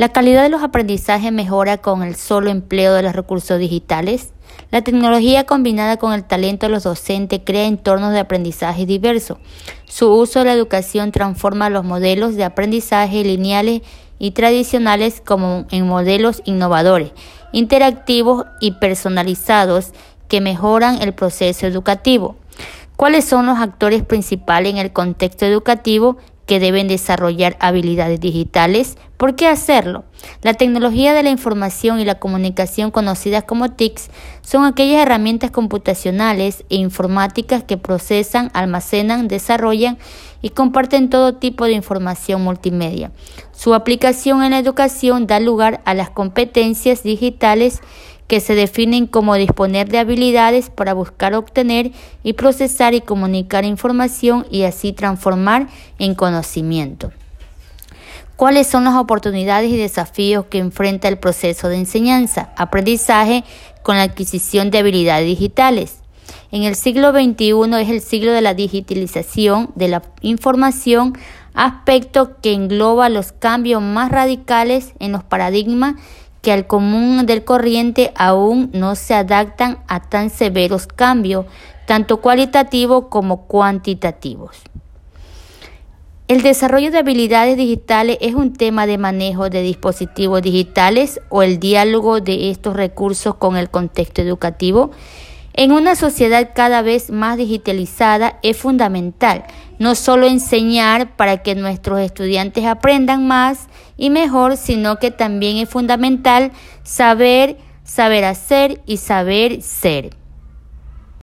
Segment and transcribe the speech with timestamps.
[0.00, 4.32] La calidad de los aprendizajes mejora con el solo empleo de los recursos digitales.
[4.70, 9.36] La tecnología combinada con el talento de los docentes crea entornos de aprendizaje diversos.
[9.84, 13.82] Su uso en la educación transforma los modelos de aprendizaje lineales
[14.18, 17.12] y tradicionales como en modelos innovadores,
[17.52, 19.92] interactivos y personalizados
[20.28, 22.36] que mejoran el proceso educativo.
[22.96, 26.16] ¿Cuáles son los actores principales en el contexto educativo
[26.50, 28.98] que deben desarrollar habilidades digitales.
[29.16, 30.02] ¿Por qué hacerlo?
[30.42, 34.10] La tecnología de la información y la comunicación conocidas como TICs
[34.42, 39.96] son aquellas herramientas computacionales e informáticas que procesan, almacenan, desarrollan
[40.42, 43.12] y comparten todo tipo de información multimedia.
[43.52, 47.80] Su aplicación en la educación da lugar a las competencias digitales
[48.30, 51.90] que se definen como disponer de habilidades para buscar, obtener
[52.22, 55.66] y procesar y comunicar información y así transformar
[55.98, 57.10] en conocimiento.
[58.36, 63.42] ¿Cuáles son las oportunidades y desafíos que enfrenta el proceso de enseñanza, aprendizaje
[63.82, 65.96] con la adquisición de habilidades digitales?
[66.52, 71.18] En el siglo XXI es el siglo de la digitalización de la información,
[71.52, 75.96] aspecto que engloba los cambios más radicales en los paradigmas
[76.42, 81.46] que al común del corriente aún no se adaptan a tan severos cambios,
[81.86, 84.56] tanto cualitativos como cuantitativos.
[86.28, 91.58] El desarrollo de habilidades digitales es un tema de manejo de dispositivos digitales o el
[91.58, 94.92] diálogo de estos recursos con el contexto educativo.
[95.54, 99.44] En una sociedad cada vez más digitalizada es fundamental
[99.80, 105.70] no solo enseñar para que nuestros estudiantes aprendan más y mejor, sino que también es
[105.70, 110.19] fundamental saber, saber hacer y saber ser.